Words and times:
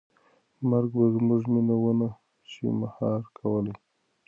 مرګ 0.69 0.91
به 0.99 1.05
زموږ 1.15 1.43
مینه 1.53 1.75
ونه 1.81 2.09
شي 2.51 2.67
مهار 2.79 3.21
کولی. 3.37 3.73